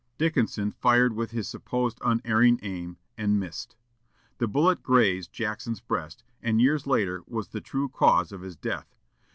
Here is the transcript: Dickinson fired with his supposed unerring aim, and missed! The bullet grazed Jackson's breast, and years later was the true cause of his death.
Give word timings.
Dickinson 0.17 0.71
fired 0.71 1.13
with 1.13 1.29
his 1.29 1.47
supposed 1.47 1.99
unerring 2.03 2.59
aim, 2.63 2.97
and 3.19 3.39
missed! 3.39 3.75
The 4.39 4.47
bullet 4.47 4.81
grazed 4.81 5.31
Jackson's 5.31 5.79
breast, 5.79 6.23
and 6.41 6.59
years 6.59 6.87
later 6.87 7.21
was 7.27 7.49
the 7.49 7.61
true 7.61 7.87
cause 7.87 8.31
of 8.31 8.41
his 8.41 8.55
death. 8.55 8.95